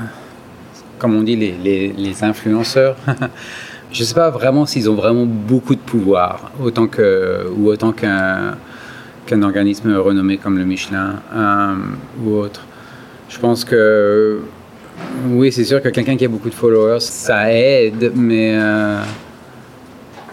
[0.97, 2.95] comme on dit, les, les, influenceurs.
[3.91, 7.91] je ne sais pas vraiment s'ils ont vraiment beaucoup de pouvoir, autant que, ou autant
[7.91, 8.57] qu'un
[9.25, 11.75] qu'un organisme renommé comme le Michelin euh,
[12.23, 12.65] ou autre.
[13.29, 14.41] Je pense que
[15.27, 19.01] oui, c'est sûr que quelqu'un qui a beaucoup de followers, ça aide, mais euh,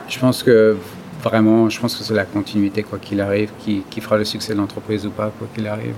[0.09, 0.77] je pense que
[1.23, 4.53] vraiment, je pense que c'est la continuité, quoi qu'il arrive, qui, qui fera le succès
[4.53, 5.95] de l'entreprise ou pas, quoi qu'il arrive.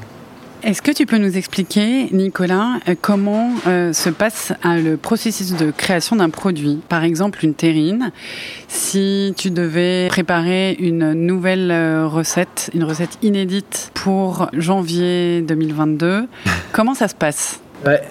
[0.65, 5.53] Est-ce que tu peux nous expliquer, Nicolas, euh, comment euh, se passe euh, le processus
[5.53, 6.81] de création d'un produit?
[6.89, 8.13] Par exemple, une terrine.
[8.69, 11.71] Si tu devais préparer une nouvelle
[12.07, 16.23] recette, une recette inédite pour janvier 2022,
[16.73, 17.61] comment ça se passe?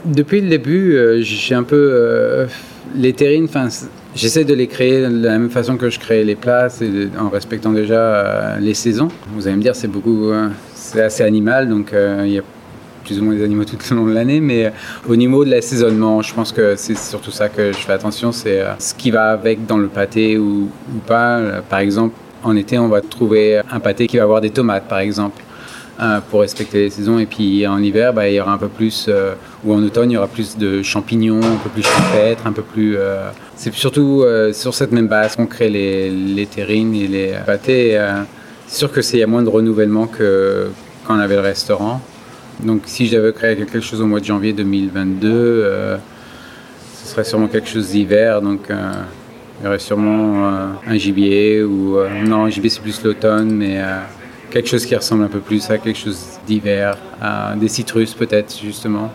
[0.06, 2.48] Depuis le début, j'ai un peu
[2.96, 3.48] les terrines.
[4.14, 6.68] J'essaie de les créer de la même façon que je crée les plats,
[7.20, 9.08] en respectant déjà les saisons.
[9.30, 10.32] Vous allez me dire, c'est beaucoup
[10.94, 12.44] c'est assez animal, donc euh, il y a
[13.04, 14.70] plus ou moins des animaux tout au long de l'année, mais euh,
[15.10, 18.62] au niveau de l'assaisonnement, je pense que c'est surtout ça que je fais attention, c'est
[18.62, 20.70] euh, ce qui va avec dans le pâté ou,
[21.08, 21.40] pas.
[21.70, 25.00] Par exemple, en été, on va trouver un pâté qui va avoir des tomates, par
[25.00, 25.42] exemple,
[26.30, 29.10] pour respecter les saisons, et puis en hiver, bah, il y aura un peu plus,
[29.64, 32.64] ou en automne, il y aura plus de champignons, un peu plus champêtre, un peu
[32.64, 32.98] plus...
[33.56, 37.98] c'est surtout sur cette même base qu'on crée les terrines et les pâtés.
[38.74, 40.70] C'est sûr que c'est a moins de renouvellement que
[41.06, 42.02] quand on avait le restaurant.
[42.60, 45.98] Donc si j'avais créé quelque chose au mois de janvier 2022, euh,
[46.96, 48.42] ce serait sûrement quelque chose d'hiver.
[48.42, 48.92] Donc euh,
[49.60, 53.80] il y aurait sûrement euh, un gibier ou non, un gibier c'est plus l'automne, mais
[54.50, 58.60] quelque chose qui ressemble un peu plus à quelque chose d'hiver, à des citrus peut-être
[58.60, 59.12] justement,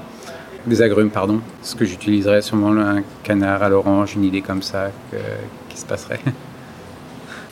[0.69, 1.41] des agrumes pardon.
[1.65, 4.93] Ce que j'utiliserais sûrement un canard à l'orange, une idée comme ça
[5.69, 6.21] qui se passerait.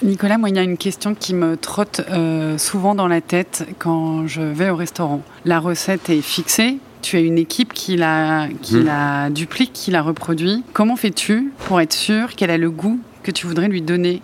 [0.02, 3.66] Nicolas, moi, il y a une question qui me trotte euh, souvent dans la tête
[3.78, 5.22] quand je vais au restaurant.
[5.44, 6.78] La recette est fixée.
[7.02, 8.84] Tu as une équipe qui la, qui hmm.
[8.84, 10.64] la duplique, qui la reproduit.
[10.72, 14.22] Comment fais-tu pour être sûr qu'elle a le goût que tu voudrais lui donner?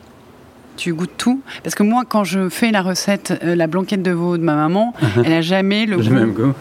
[0.77, 1.41] Tu goûtes tout?
[1.63, 4.55] Parce que moi, quand je fais la recette, euh, la blanquette de veau de ma
[4.55, 6.53] maman, elle a jamais le, le même goût.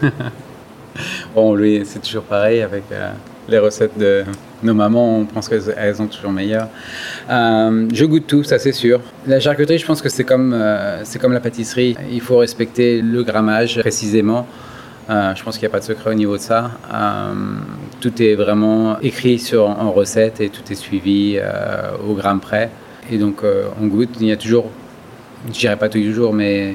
[1.34, 3.12] bon, lui, c'est toujours pareil avec euh,
[3.52, 4.24] les recettes de,
[4.62, 6.68] nos mamans, on pense qu'elles sont toujours meilleures.
[7.30, 9.00] Euh, je goûte tout, ça c'est sûr.
[9.26, 11.96] La charcuterie, je pense que c'est comme, euh, comme la pâtisserie.
[12.10, 14.46] Il faut respecter le grammage précisément.
[15.10, 16.70] Euh, je pense qu'il n'y a pas de secret au niveau de ça.
[18.00, 21.38] tout est vraiment écrit sur, en recette et tout est suivi
[22.08, 22.70] au gramme près.
[23.10, 23.42] Et donc
[23.80, 24.10] on goûte.
[24.20, 24.70] Il y a toujours,
[25.48, 26.74] je dirais pas tous les jours, mais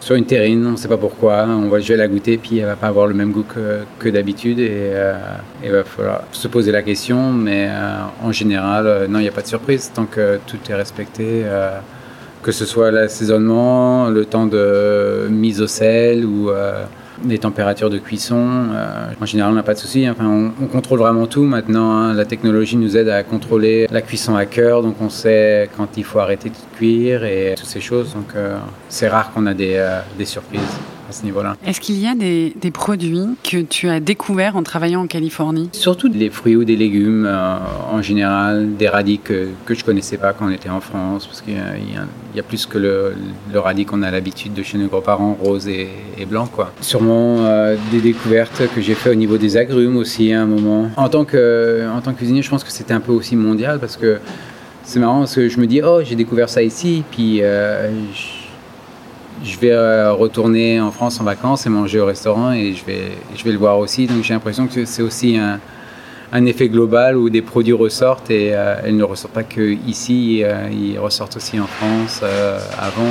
[0.00, 1.46] sur une terrine, on ne sait pas pourquoi.
[1.48, 3.44] On va, je la goûter, puis elle va pas avoir le même goût
[3.98, 4.58] que, d'habitude.
[4.58, 5.14] Et euh,
[5.64, 7.32] il va falloir se poser la question.
[7.32, 10.58] Mais euh, en général, euh, non, il n'y a pas de surprise tant que tout
[10.68, 11.44] est respecté.
[12.42, 16.50] que ce soit l'assaisonnement, le temps de mise au sel ou
[17.24, 18.66] les températures de cuisson.
[18.72, 20.08] Euh, en général, on n'a pas de souci.
[20.08, 21.92] Enfin, on, contrôle vraiment tout maintenant.
[21.92, 22.14] Hein.
[22.14, 26.04] La technologie nous aide à contrôler la cuisson à cœur, donc on sait quand il
[26.04, 28.14] faut arrêter de cuire et toutes ces choses.
[28.14, 30.60] Donc, euh, c'est rare qu'on a des, euh, des surprises
[31.08, 31.56] à ce niveau-là.
[31.66, 35.68] Est-ce qu'il y a des, des, produits que tu as découverts en travaillant en Californie?
[35.72, 37.56] Surtout des fruits ou des légumes euh,
[37.90, 41.26] en général, des radis que, que je ne connaissais pas quand on était en France,
[41.26, 43.14] parce qu'il y, y, a plus que le,
[43.52, 45.88] le radis qu'on a l'habitude de chez nos grands-parents, rose et,
[46.18, 46.46] et, blanc.
[46.46, 46.72] Quoi.
[46.80, 50.90] Sûrement euh, des découvertes que j'ai fait au niveau des agrumes aussi à un moment.
[50.96, 53.78] En tant que, en tant que cuisinier, je pense que c'était un peu aussi mondial,
[53.78, 54.18] parce que
[54.84, 57.42] c'est marrant, parce que je me dis, oh, j'ai découvert ça ici, puis...
[57.42, 58.45] Euh, je
[59.60, 63.44] vais euh, retourner en France en vacances et manger au restaurant et je vais, je
[63.44, 64.06] vais le voir aussi.
[64.06, 65.60] Donc j'ai l'impression que c'est aussi un,
[66.46, 70.68] effet global où des produits ressortent et euh, ils ne ressortent pas que ici, euh,
[70.70, 72.22] ils ressortent aussi en France
[72.78, 73.02] avant.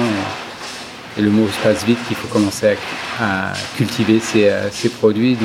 [1.17, 2.75] Et, le mot se passe vite qu'il faut commencer
[3.21, 5.37] à, cultiver ces, produits.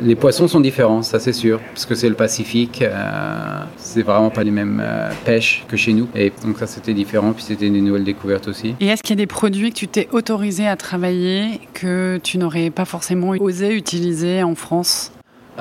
[0.00, 4.30] Les poissons sont différents, ça c'est sûr, parce que c'est le Pacifique, euh, c'est vraiment
[4.30, 6.08] pas les mêmes euh, pêches que chez nous.
[6.14, 8.74] Et donc ça c'était différent, puis c'était des nouvelles découvertes aussi.
[8.80, 12.38] Et est-ce qu'il y a des produits que tu t'es autorisé à travailler que tu
[12.38, 15.12] n'aurais pas forcément osé utiliser en France?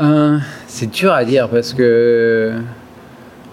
[0.01, 0.37] Euh,
[0.67, 2.53] C'est dur à dire parce que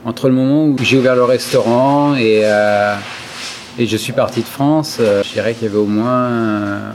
[0.04, 2.42] entre le moment où j'ai ouvert le restaurant et,
[3.78, 6.92] et je suis parti de France, je dirais qu'il y avait au moins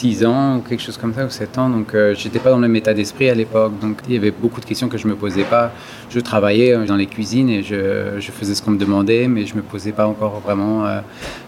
[0.00, 1.68] 6 ans quelque chose comme ça, ou 7 ans.
[1.68, 3.78] Donc, euh, j'étais pas dans le même état d'esprit à l'époque.
[3.80, 5.72] Donc, il y avait beaucoup de questions que je me posais pas.
[6.08, 9.44] Je travaillais euh, dans les cuisines et je, je faisais ce qu'on me demandait, mais
[9.44, 11.00] je me posais pas encore vraiment euh,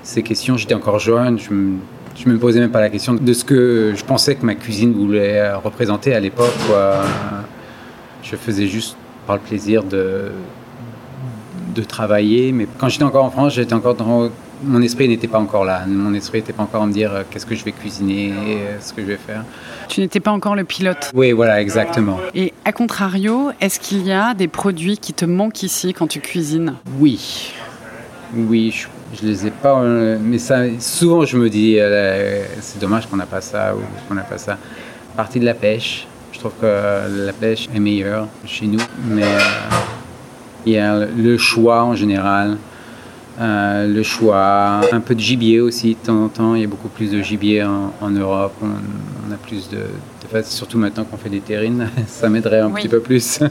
[0.03, 0.59] ces questions.
[0.59, 1.39] J'étais encore jeune.
[1.39, 1.79] Je me,
[2.15, 4.93] je me posais même pas la question de ce que je pensais que ma cuisine
[4.93, 6.53] voulait représenter à l'époque.
[8.23, 10.31] Je faisais juste par le plaisir de,
[11.75, 12.53] de travailler.
[12.53, 14.29] Mais quand j'étais encore en France, j'étais encore dans
[14.63, 15.85] mon esprit n'était pas encore là.
[15.87, 18.81] Mon esprit n'était pas encore à me dire euh, qu'est-ce que je vais cuisiner, euh,
[18.81, 19.45] ce que je vais faire.
[19.89, 21.11] Tu n'étais pas encore le pilote.
[21.15, 22.19] Oui, voilà, exactement.
[22.35, 26.21] Et à contrario, est-ce qu'il y a des produits qui te manquent ici quand tu
[26.21, 26.75] cuisines?
[26.99, 27.53] Oui.
[28.35, 28.75] Oui,
[29.15, 31.79] je, ne les ai pas, euh, mais ça, souvent je me dis,
[32.61, 34.57] c'est dommage qu'on n'a pas ça ou qu'on n'a pas ça.
[35.17, 39.27] Partie de la pêche, je trouve que la pêche est meilleure chez nous, mais
[40.65, 42.57] il y a le choix en général.
[43.41, 46.55] Euh, le choix, un peu de gibier aussi de temps en temps.
[46.55, 48.55] Il y a beaucoup plus de gibier en, Europe.
[48.63, 52.89] On, a plus de, de surtout maintenant qu'on fait des terrines, ça m'aiderait un petit
[52.89, 53.41] peu plus.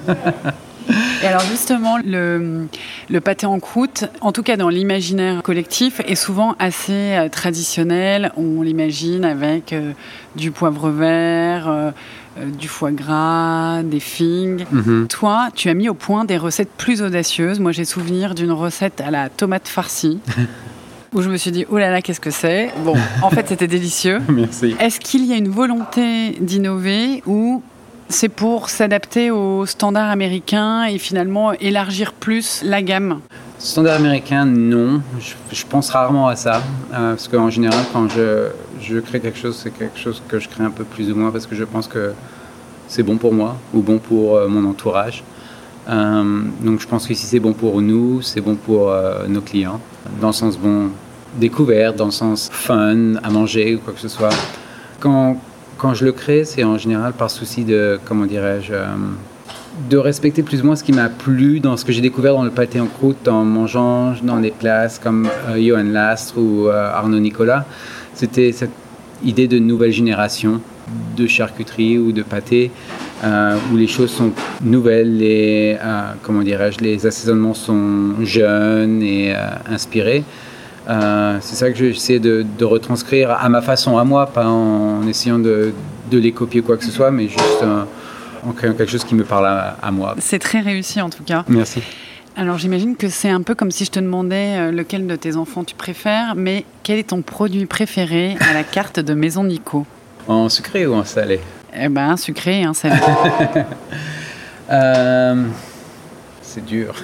[1.24, 2.68] Et alors justement, le,
[3.10, 8.32] le, pâté en croûte, en tout cas dans l'imaginaire collectif, est souvent assez euh, traditionnel.
[8.38, 9.92] On l'imagine avec euh,
[10.36, 11.92] du poivre vert, euh,
[12.38, 14.66] du foie gras, des figues.
[14.72, 15.08] Mhm.
[15.08, 17.60] Toi, tu as mis au point des recettes plus audacieuses.
[17.60, 20.20] Moi, j'ai souvenir d'une recette à la tomate farcie.
[21.14, 22.72] où je me suis dit, oh là là, qu'est-ce que c'est?
[22.86, 24.20] Bon, en fait, c'était délicieux.
[24.30, 24.76] Merci.
[24.80, 27.62] Est-ce qu'il y a une volonté d'innover ou
[28.08, 33.20] c'est pour s'adapter aux standards américains et finalement élargir plus la gamme?
[33.60, 35.02] Standard américain, non.
[35.52, 36.62] Je, pense rarement à ça.
[36.94, 38.48] Euh, parce qu'en général, quand je,
[38.82, 41.32] je, crée quelque chose, c'est quelque chose que je crée un peu plus ou moins
[41.32, 42.14] parce que je pense que
[42.88, 45.24] c'est bon pour moi ou bon pour euh, mon entourage.
[45.90, 48.94] Euh, donc je pense que si c'est bon pour nous, c'est bon pour
[49.28, 49.80] nos clients.
[50.20, 50.90] Dans le sens bon
[51.38, 54.34] découverte, dans le sens fun, à manger ou quoi que ce soit.
[55.00, 55.38] Quand,
[55.78, 58.74] quand je le crée, c'est en général par souci de, comment dirais-je,
[59.90, 62.44] de respecter plus ou moins ce qui m'a plu dans ce que j'ai découvert dans
[62.44, 66.92] le pâté en croûte en mangeant dans des places comme euh, Johan Lastre ou euh,
[66.92, 67.66] Arnaud Nicolas.
[68.22, 68.70] C'était cette
[69.24, 70.62] idée de nouvelle génération
[71.18, 72.70] de charcuterie ou de pâté
[73.24, 74.32] euh, où les choses sont
[74.62, 75.76] nouvelles, les,
[76.22, 79.34] comment dirais-je, les assaisonnements sont jeunes et
[79.68, 80.24] inspirés.
[80.88, 85.40] c'est ça que j'essaie de, de retranscrire à ma façon, à moi, pas en essayant
[85.40, 85.74] de,
[86.12, 87.64] de les copier quoi que ce soit, mais juste
[88.46, 90.16] en créant quelque chose qui me parle à, moi.
[90.20, 91.44] C'est très réussi en tout cas.
[91.48, 91.82] Merci.
[92.38, 95.36] Alors j'imagine que c'est un peu comme si je te demandais euh, lequel de tes
[95.36, 99.86] enfants tu préfères, mais quel est ton produit préféré à la carte de Maison Nico
[100.28, 101.42] En sucré ou en salé
[101.78, 102.96] Eh ben sucré et un salé.
[104.74, 105.36] Euh,
[106.42, 106.96] c'est dur.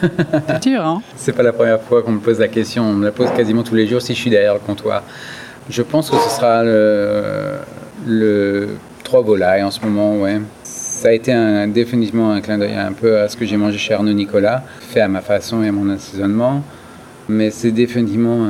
[0.47, 2.83] c'est dur, hein C'est pas la première fois qu'on me pose la question.
[2.83, 5.03] On me la pose quasiment tous les jours si je suis derrière le comptoir.
[5.69, 7.55] Je pense que ce sera le,
[8.05, 10.39] le trois volailles en ce moment, ouais.
[10.97, 13.77] Ça a été un, définitivement un clin d'œil un peu à ce que j'ai mangé
[13.77, 16.63] chez Arnaud Nicolas, fait à ma façon et à mon assaisonnement.
[17.29, 18.47] Mais c'est définitivement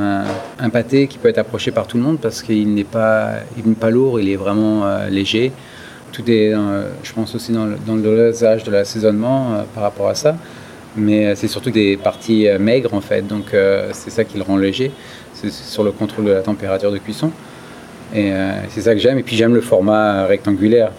[0.58, 3.34] un, pâté qui peut être approché par tout le monde parce qu'il n'est pas,
[3.82, 5.52] pas lourd, il est vraiment euh, léger.
[6.14, 6.54] Tout est,
[7.04, 10.38] je pense aussi dans le, dosage de l'assaisonnement euh, par rapport à ça.
[10.96, 13.54] Mais euh, c'est surtout des parties maigres en fait, donc
[13.92, 14.92] c'est ça qui le rend léger.
[15.34, 17.30] C'est sur le contrôle de la température de cuisson.
[18.16, 18.32] Et
[18.70, 19.18] c'est ça que j'aime.
[19.18, 20.92] Et puis j'aime le format rectangulaire.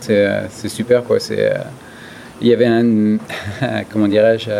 [0.00, 1.20] C'est euh, super quoi.
[1.20, 1.58] C'est euh,
[2.40, 3.16] il y avait un
[3.92, 4.50] comment dirais-je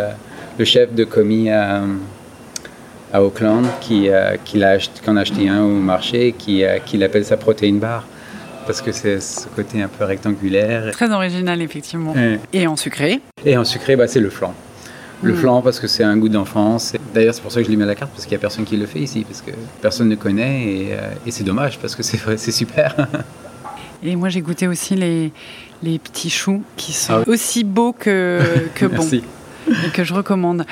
[0.57, 1.81] le chef de commis à,
[3.13, 4.09] à Auckland qui,
[4.43, 8.05] qui, a acheté, en a acheté un au marché qui, qui l'appelle sa protéine bar
[8.65, 10.91] parce que c'est ce côté un peu rectangulaire.
[10.91, 12.13] Très original effectivement.
[12.51, 14.53] Et en sucré Et en sucré, bah, c'est le flan.
[15.23, 15.37] Le mm.
[15.37, 16.93] flan parce que c'est un goût d'enfance.
[17.13, 18.41] D'ailleurs, c'est pour ça que je l'ai mis à la carte parce qu'il n'y a
[18.41, 19.51] personne qui le fait ici, parce que
[19.81, 22.95] personne ne connaît et, euh, c'est dommage parce que c'est super.
[24.03, 25.31] et moi, j'ai goûté aussi les,
[25.83, 28.41] les petits choux qui sont ah aussi beaux que,
[28.75, 29.09] que bons.
[29.13, 30.65] Et que je recommande.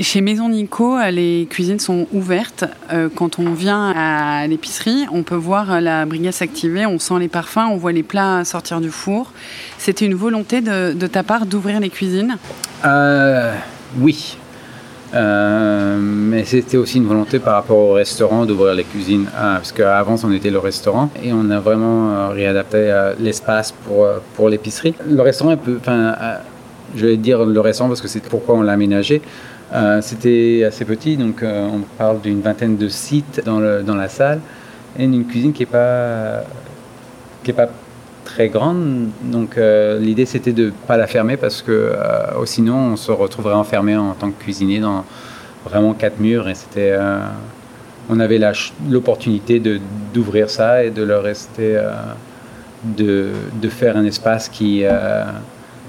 [0.00, 2.64] Chez Maison Nico, les cuisines sont ouvertes.
[2.92, 7.28] Euh, quand on vient à l'épicerie, on peut voir la brigade s'activer, on sent les
[7.28, 9.32] parfums, on voit les plats sortir du four.
[9.76, 12.38] C'était une volonté de, de ta part d'ouvrir les cuisines?
[12.86, 13.52] Euh,
[13.98, 14.38] oui.
[15.14, 19.26] Euh, mais c'était aussi une volonté par rapport au restaurant d'ouvrir les cuisines.
[19.36, 23.72] Ah, parce qu'avant, on était le restaurant et on a vraiment euh, réadapté euh, l'espace
[23.72, 24.94] pour, pour l'épicerie.
[25.08, 26.14] Le restaurant, enfin,
[26.94, 29.22] je vais dire le restaurant parce que c'est pourquoi on l'a aménagé.
[30.00, 34.40] c'était assez petit, donc on parle d'une vingtaine de sites dans, le, dans la salle
[34.98, 36.44] et une cuisine qui n'est pas,
[37.44, 37.68] qui est pas
[38.28, 39.08] très grande.
[39.22, 43.10] Donc euh, l'idée c'était de ne pas la fermer parce que euh, sinon on se
[43.10, 45.04] retrouverait enfermé en tant que cuisinier dans
[45.64, 47.20] vraiment quatre murs et c'était euh,
[48.10, 48.40] on avait
[48.88, 49.60] l'opportunité
[50.14, 51.78] d'ouvrir ça et de leur rester
[52.82, 54.82] de, de, faire un espace qui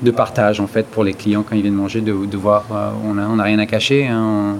[0.01, 2.65] de partage en fait pour les clients quand ils viennent manger de, voir
[3.05, 4.57] on n'a on a rien à cacher hein,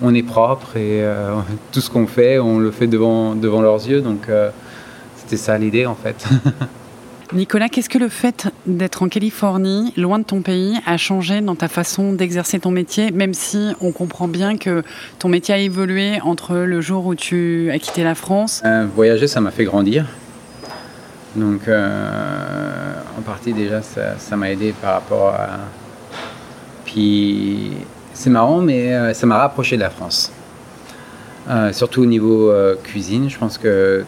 [0.00, 1.04] on, est propre et
[1.72, 4.30] tout ce qu'on fait on le fait devant devant leurs yeux donc
[5.16, 6.26] c'était ça l'idée en fait
[7.32, 11.54] Nicolas, qu'est-ce que le fait d'être en Californie, loin de ton pays, a changé dans
[11.54, 14.82] ta façon d'exercer ton métier, même si on comprend bien que
[15.18, 18.62] ton métier a évolué entre le jour où tu as quitté la France?
[18.64, 20.06] Euh, Voyager, ça m'a fait grandir.
[21.34, 25.60] Donc, euh, en partie déjà, ça m'a aidé par rapport à...
[26.84, 27.72] Puis,
[28.12, 30.30] c'est marrant, mais euh, ça m'a rapproché de la France.
[31.72, 32.52] surtout au niveau
[32.84, 34.04] cuisine, je pense que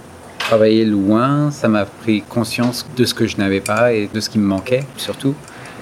[0.46, 4.30] travailler loin, ça m'a pris conscience de ce que je n'avais pas et de ce
[4.30, 5.34] qui me manquait surtout.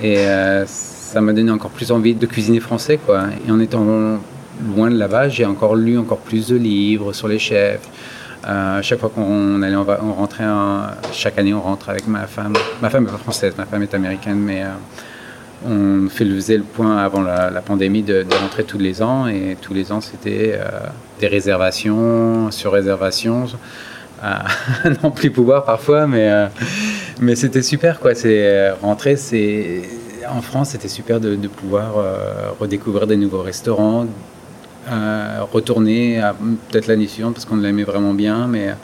[0.03, 2.99] Et euh, ça m'a donné encore plus envie de cuisiner français.
[3.47, 3.85] Et en étant
[4.75, 7.87] loin de là-bas, j'ai encore lu encore plus de livres sur les chefs.
[8.49, 10.45] Euh, chaque fois qu'on allait, on, rentrait,
[11.13, 12.55] chaque année, on rentre avec ma femme.
[12.81, 16.97] Ma femme est pas française, ma femme est américaine, mais euh, on faisait le point
[16.97, 19.27] avant la, pandémie de, rentrer tous les ans.
[19.27, 20.59] Et tous les ans, c'était
[21.21, 23.47] des réservations sur réservations
[24.25, 24.45] à
[25.03, 26.47] non plus pouvoir parfois, mais, euh,
[27.21, 28.15] mais c'était super quoi.
[28.15, 29.83] C'est euh, rentrer, c'est
[30.29, 34.07] en France, c'était super de, pouvoir euh, redécouvrir des nouveaux restaurants,
[35.53, 36.21] retourner
[36.71, 38.75] peut-être l'année suivante parce qu'on l'aimait vraiment bien, mais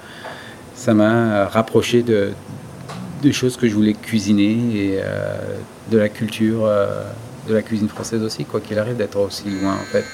[0.74, 2.30] ça m'a rapproché de
[3.22, 5.00] des choses que je voulais cuisiner et
[5.90, 6.66] de la culture,
[7.48, 10.04] de la cuisine française aussi, quoi qu'il arrive d'être aussi loin en fait.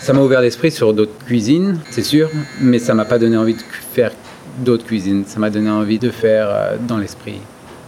[0.00, 3.54] Ça m'a ouvert l'esprit sur d'autres cuisines, c'est sûr, mais ça m'a pas donné envie
[3.54, 4.12] de faire
[4.58, 5.24] d'autres cuisines.
[5.26, 7.40] Ça m'a donné envie de faire euh, dans l'esprit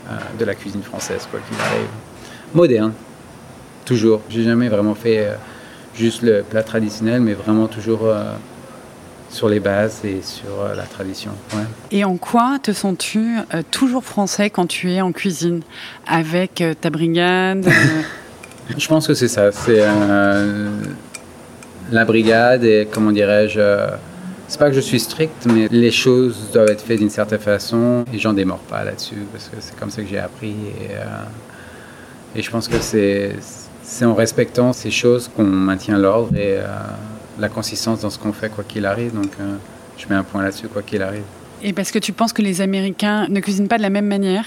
[0.09, 1.89] euh, de la cuisine française, quoi qu'il arrive.
[2.55, 2.93] Moderne,
[3.85, 4.23] toujours.
[4.29, 5.35] J'ai jamais vraiment fait euh,
[5.95, 8.09] juste le plat traditionnel, mais vraiment toujours
[9.29, 11.31] sur les bases et sur la tradition.
[11.91, 13.37] Et en quoi te sens-tu
[13.71, 15.63] toujours français quand tu es en cuisine?
[16.07, 17.69] Avec ta brigade
[18.79, 19.53] Je pense que c'est ça.
[19.53, 19.85] C'est
[21.91, 23.61] la brigade et comment dirais-je.
[24.51, 27.39] Euh, c'est pas que je suis strict, mais les choses doivent être faites d'une certaine
[27.39, 30.51] façon et j'en démords pas là-dessus parce que c'est comme ça que j'ai appris.
[30.51, 36.59] Et, euh, et, je pense que c'est en respectant ces choses qu'on maintient l'ordre et
[37.39, 39.15] la consistance dans ce qu'on fait, quoi qu'il arrive.
[39.15, 39.33] Donc
[39.99, 41.25] je mets un point là-dessus, quoi qu'il arrive.
[41.63, 44.47] Et parce que tu penses que les Américains ne cuisinent pas de la même manière?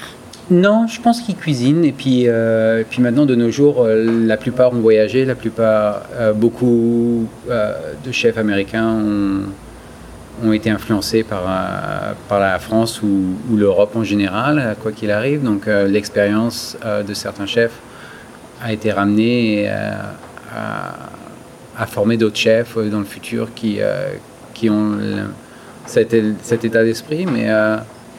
[0.51, 1.85] Non, je pense qu'ils cuisinent.
[1.85, 5.25] Et puis, euh, puis maintenant, de nos jours, euh, la plupart ont voyagé.
[5.25, 9.41] La plupart, euh, beaucoup de chefs américains ont,
[10.43, 11.43] ont été influencés par,
[12.27, 15.43] par la France ou, l'Europe en général, quoi qu'il arrive.
[15.43, 17.77] Donc, l'expérience de certains chefs
[18.61, 20.95] a été ramenée à,
[21.77, 23.79] à, former d'autres chefs dans le futur qui,
[24.53, 24.97] qui ont
[25.85, 27.25] cet, cet état d'esprit.
[27.25, 27.49] Mais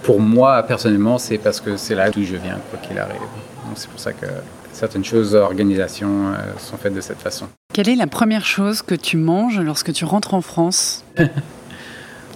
[0.04, 3.20] pour moi, personnellement, c'est parce que c'est là d'où je viens, quoi qu'il arrive.
[3.66, 4.26] Donc c'est pour ça que
[4.72, 7.48] certaines choses, organisations, euh, sont faites de cette façon.
[7.72, 11.04] Quelle est la première chose que tu manges lorsque tu rentres en France?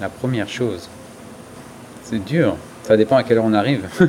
[0.01, 0.89] La première chose
[2.05, 2.57] C'est dur.
[2.85, 3.87] Ça dépend à quelle heure on arrive.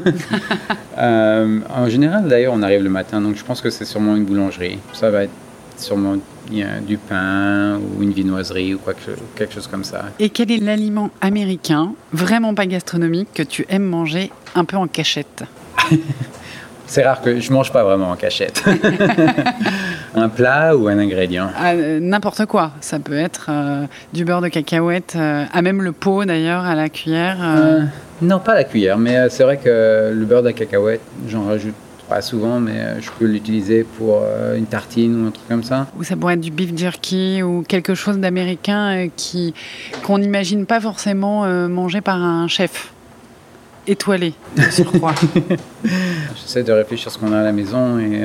[0.97, 4.25] Euh, en général, d'ailleurs, on arrive le matin, donc je pense que c'est sûrement une
[4.25, 4.79] boulangerie.
[4.91, 5.31] Ça va être
[5.77, 6.17] sûrement
[6.49, 8.79] du pain ou une vinoiserie ou
[9.33, 10.07] quelque chose comme ça.
[10.19, 14.87] Et quel est l'aliment américain, vraiment pas gastronomique, que tu aimes manger un peu en
[14.87, 15.43] cachette?
[16.85, 18.61] C'est rare que je mange pas vraiment en cachette.
[20.19, 21.49] un plat ou un ingrédient?
[21.55, 22.71] Ah, euh, N'importe quoi.
[22.81, 26.75] Ça peut être euh, du beurre de cacahuète, euh, à même le pot d'ailleurs, à
[26.75, 27.37] la cuillère.
[28.21, 31.75] non, pas à la cuillère, mais c'est vrai que le beurre de cacahuète, j'en rajoute
[32.09, 34.23] pas souvent, mais je peux l'utiliser pour
[34.57, 35.87] une tartine ou un truc comme ça.
[35.99, 39.53] Ou ça pourrait être du beef jerky ou quelque chose d'américain qui
[40.03, 42.93] qu'on n'imagine pas forcément manger par un chef
[43.85, 44.33] étoilé,
[44.71, 45.13] surcroît.
[46.35, 48.23] J'essaie de réfléchir à ce qu'on a à la maison et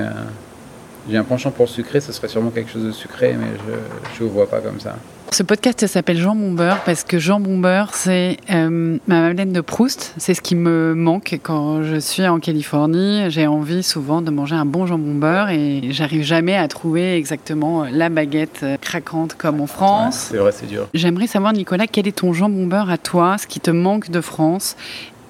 [1.08, 3.48] j'ai un penchant pour le sucré, ce serait sûrement quelque chose de sucré, mais
[4.14, 4.96] je ne le vois pas comme ça.
[5.30, 10.14] Ce podcast s'appelle Jean Beurre parce que Jean Beurre, c'est euh, ma Madeleine de Proust.
[10.16, 13.30] C'est ce qui me manque quand je suis en Californie.
[13.30, 17.84] J'ai envie souvent de manger un bon jambon beurre et j'arrive jamais à trouver exactement
[17.90, 20.28] la baguette craquante comme en France.
[20.30, 20.86] c'est vrai, c'est dur.
[20.94, 24.20] J'aimerais savoir, Nicolas, quel est ton jambon beurre à toi, ce qui te manque de
[24.20, 24.76] France?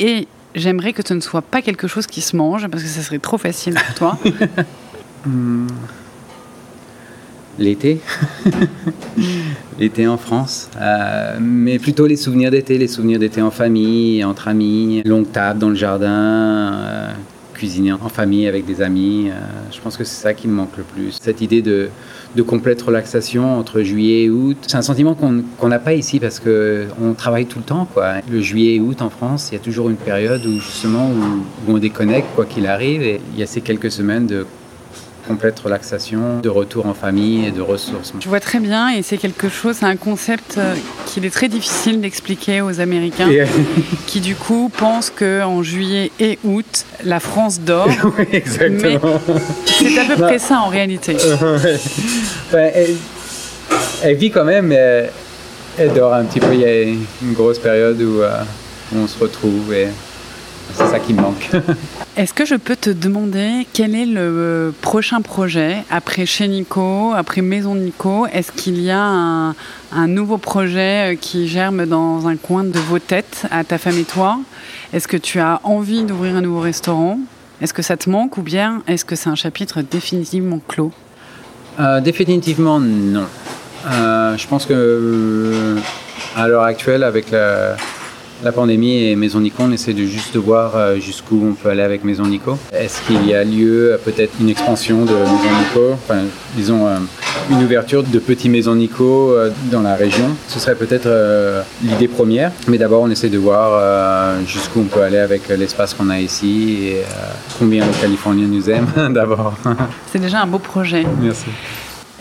[0.01, 3.03] Et J'aimerais que ce ne soit pas quelque chose qui se mange parce que ça
[3.03, 4.19] serait trop facile pour toi.
[5.27, 5.67] Hmm.
[7.59, 8.01] L'été.
[9.79, 10.69] L'été en France.
[10.81, 15.61] Euh, mais plutôt les souvenirs d'été, les souvenirs d'été en famille, entre amis, longue table
[15.61, 17.11] dans le jardin, euh,
[17.55, 19.31] cuisiner en famille avec des amis.
[19.31, 19.35] Euh,
[19.71, 21.17] je pense que c'est ça qui me manque le plus.
[21.21, 21.91] Cette idée de,
[22.35, 24.57] de complète relaxation entre juillet et août.
[24.67, 27.87] C'est un sentiment qu'on n'a pas ici parce qu'on travaille tout le temps.
[27.95, 28.15] Quoi.
[28.29, 31.71] Le juillet et août en France, il y a toujours une période où justement où,
[31.71, 33.03] où on déconnecte quoi qu'il arrive.
[33.03, 34.45] Et il y a ces quelques semaines de
[35.27, 38.13] complète relaxation, de retour en famille et de ressources.
[38.21, 40.75] Je vois très bien et c'est quelque chose, c'est un concept euh,
[41.07, 43.29] qu'il est très difficile d'expliquer aux Américains
[44.07, 47.89] qui du coup pensent qu'en juillet et août, la France dort.
[48.19, 49.21] oui, exactement.
[49.67, 51.17] c'est à peu près ça en réalité.
[52.53, 52.71] Ben,
[54.03, 56.53] elle, vit quand même, elle, dort un petit peu.
[56.53, 58.43] Il y a une grosse période où, euh,
[58.93, 59.89] où on se retrouve et
[60.73, 61.51] c'est ça qui me manque.
[62.17, 67.43] Est-ce que je peux te demander quel est le prochain projet après chez Nico, après
[67.43, 68.27] Maison Nico?
[68.27, 73.47] Est-ce qu'il y a un, nouveau projet qui germe dans un coin de vos têtes
[73.51, 74.39] à ta femme et toi?
[74.93, 77.19] Est-ce que tu as envie d'ouvrir un nouveau restaurant?
[77.61, 80.93] Est-ce que ça te manque ou bien est-ce que c'est un chapitre définitivement clos?
[81.81, 83.27] Euh, Définitivement non.
[83.91, 85.79] Euh, je pense que euh,
[86.37, 87.77] à l'heure actuelle, avec la
[88.45, 91.71] la pandémie et Maison Nico, on essaie de juste de voir euh, jusqu'où on peut
[91.71, 92.59] aller avec Maison Nico.
[92.73, 96.21] Est-ce qu'il y a lieu à peut-être une expansion de Maison Nico, enfin,
[96.55, 96.97] disons euh,
[97.51, 101.09] une ouverture de petits Maisons Nico euh, dans la région Ce serait peut-être
[101.83, 106.11] l'idée première, mais d'abord on essaie de voir jusqu'où on peut aller avec l'espace qu'on
[106.11, 107.03] a ici et
[107.59, 109.55] combien les Californiens nous aiment d'abord.
[110.13, 111.05] C'est déjà un beau projet.
[111.21, 111.47] Merci.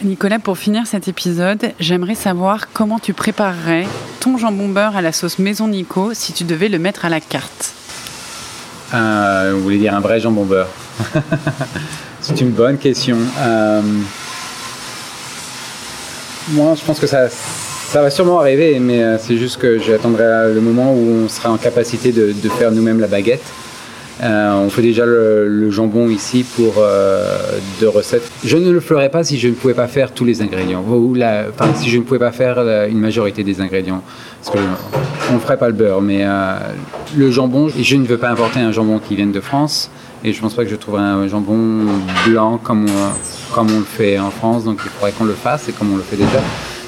[0.02, 3.86] Nicolas, pour finir cet épisode, j'aimerais savoir comment tu préparerais
[4.20, 7.22] ton jambon beurre à la sauce Maison Nico si tu devais le mettre à la
[7.22, 7.74] carte.
[8.94, 10.68] Euh, vous voulez dire un vrai jambon beurre?
[12.22, 13.18] C'est une bonne question.
[13.40, 13.82] Euh,
[16.50, 20.54] moi, je pense que ça, ça va sûrement arriver, mais euh, c'est juste que j'attendrai
[20.54, 23.44] le moment où on sera en capacité de faire nous-mêmes la baguette.
[24.22, 27.38] Euh, on fait déjà le, jambon ici pour euh,
[27.80, 28.30] deux recettes.
[28.44, 31.16] Je ne le ferais pas si je ne pouvais pas faire tous les ingrédients, ou
[31.76, 34.04] si je ne pouvais pas faire une majorité des ingrédients.
[35.32, 36.56] On ne ferait pas le beurre, mais euh,
[37.16, 39.90] le jambon, je ne veux pas importer un jambon qui vienne de France,
[40.24, 41.86] et je ne pense pas que je trouverai un jambon
[42.28, 42.86] blanc comme
[43.54, 45.98] comme on le fait en France, donc il faudrait qu'on le fasse et comme on
[45.98, 46.40] le fait déjà.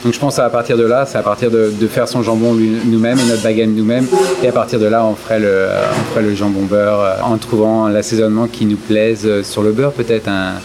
[0.06, 3.18] Donc je pense à partir de là, c'est à partir de, faire son jambon nous-mêmes
[3.18, 4.06] et notre baguette nous-mêmes.
[4.44, 7.40] Et à partir de là, on ferait le, on ferait le jambon beurre euh, en
[7.40, 10.60] trouvant l'assaisonnement qui nous plaise sur le beurre, peut-être un,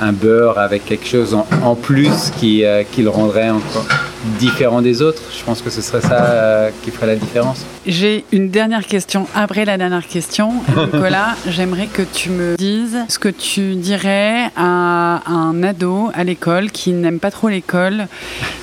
[0.00, 3.86] un beurre avec quelque chose en, plus qui, euh, qui, le rendrait encore
[4.38, 5.22] différent des autres.
[5.36, 7.64] Je pense que ce serait ça euh, qui ferait la différence.
[7.86, 10.52] J'ai une dernière question après la dernière question.
[10.92, 16.70] Nicolas, j'aimerais que tu me dises ce que tu dirais à un ado à l'école
[16.70, 18.06] qui n'aime pas trop l'école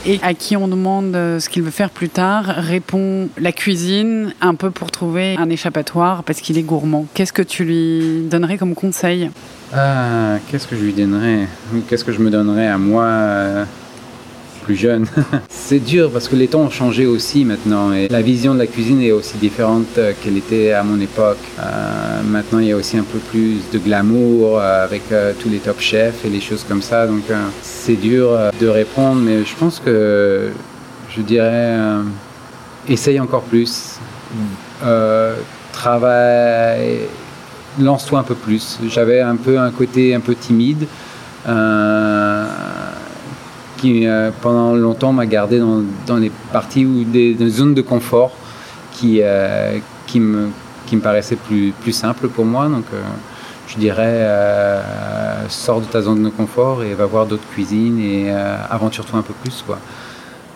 [0.05, 4.55] et à qui on demande ce qu'il veut faire plus tard, répond la cuisine un
[4.55, 7.05] peu pour trouver un échappatoire parce qu'il est gourmand.
[7.13, 9.29] Qu'est-ce que tu lui donnerais comme conseil?
[9.73, 11.47] Ah, qu'est-ce que je lui donnerais?
[11.87, 13.65] Qu'est-ce que je me donnerais à moi euh,
[14.63, 15.07] plus jeune?
[15.49, 18.67] C'est dur parce que les temps ont changé aussi maintenant et la vision de la
[18.67, 21.39] cuisine est aussi différente euh, qu'elle était à mon époque.
[21.59, 25.03] Euh, maintenant, il y a aussi un peu plus de glamour avec
[25.39, 27.07] tous les top chefs et les choses comme ça.
[27.07, 27.23] Donc,
[27.61, 30.51] c'est dur de répondre, mais je pense que
[31.15, 31.75] je dirais
[32.87, 33.97] essaye encore plus.
[35.73, 36.99] travaille
[37.79, 38.79] lance-toi un peu plus.
[38.89, 40.87] J'avais un peu un côté un peu timide
[41.47, 42.45] euh,
[43.77, 48.31] qui euh, pendant longtemps m'a gardé dans, dans, les parties ou des, zones de confort
[48.91, 50.49] qui, euh, qui, me,
[50.87, 52.67] qui me paraissaient plus, plus simples pour moi.
[52.67, 52.85] Donc
[53.67, 54.27] je dirais
[55.49, 58.31] sors de ta zone de confort et va voir d'autres cuisines et
[58.69, 59.63] aventure-toi un peu plus.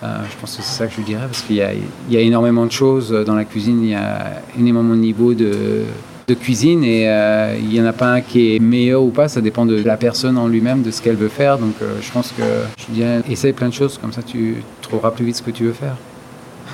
[0.01, 0.07] Je
[0.39, 3.11] pense que c'est ça que je dirais parce qu'il y, y a, énormément de choses
[3.11, 5.83] dans la cuisine, il y a énormément de niveaux de
[6.29, 9.27] de cuisine et euh, il n'y en a pas un qui est meilleur ou pas,
[9.27, 11.57] ça dépend de la personne en lui-même, de ce qu'elle veut faire.
[11.57, 12.43] Donc euh, je pense que
[12.77, 15.63] je dirais, essaye plein de choses, comme ça tu trouveras plus vite ce que tu
[15.65, 15.95] veux faire.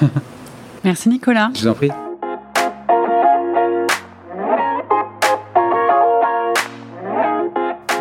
[0.83, 1.49] Merci Nicolas.
[1.55, 1.89] Je vous en prie.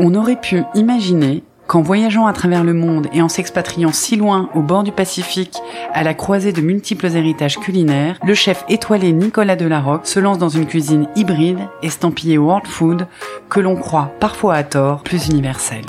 [0.01, 1.45] On aurait pu imaginer
[1.75, 5.57] qu'en voyageant à travers le monde et en s'expatriant si loin au bord du Pacifique,
[5.93, 10.49] à la croisée de multiples héritages culinaires, le chef étoilé Nicolas Delarocque se lance dans
[10.49, 13.09] une cuisine hybride, estampillée world food,
[13.49, 15.85] que l'on croit parfois à tort plus universelle.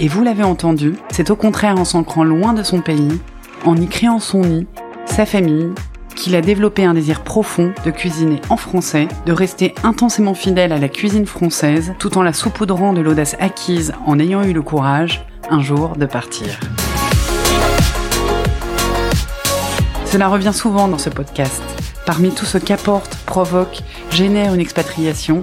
[0.00, 3.20] Et vous l'avez entendu, c'est au contraire en s'ancrant loin de son pays,
[3.66, 4.66] en y créant son nid,
[5.04, 5.74] sa famille
[6.16, 10.78] qu'il a développé un désir profond de cuisiner en français, de rester intensément fidèle à
[10.78, 15.24] la cuisine française, tout en la saupoudrant de l'audace acquise en ayant eu le courage,
[15.50, 16.58] un jour, de partir.
[20.06, 21.62] Cela revient souvent dans ce podcast.
[22.06, 25.42] Parmi tout ce qu'apporte, provoque, génère une expatriation,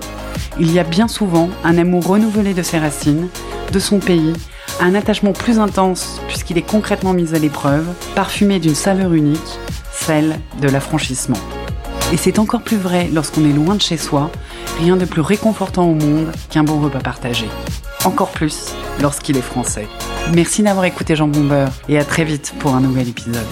[0.60, 3.28] il y a bien souvent un amour renouvelé de ses racines,
[3.72, 4.34] de son pays,
[4.82, 9.60] un attachement plus intense puisqu'il est concrètement mis à l'épreuve, parfumé d'une saveur unique,
[10.06, 11.38] celle de l'affranchissement.
[12.12, 14.30] Et c'est encore plus vrai lorsqu'on est loin de chez soi,
[14.80, 17.48] rien de plus réconfortant au monde qu'un bon repas partagé.
[18.04, 19.88] Encore plus lorsqu'il est français.
[20.34, 23.48] Merci d'avoir écouté Jean Bomber et à très vite pour un nouvel épisode.